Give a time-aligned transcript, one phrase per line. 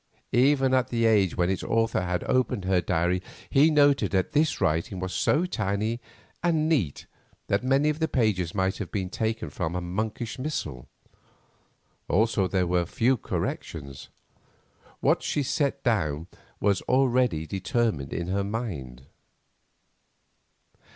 [0.33, 4.59] Even at the age when its author had opened her diary, he noted that this
[4.59, 5.99] writing was so tiny
[6.41, 7.05] and neat
[7.45, 10.87] that many of the pages might have been taken from a monkish missal.
[12.09, 14.09] Also there were few corrections;
[15.01, 16.25] what she set down
[16.59, 19.05] was already determined in her mind.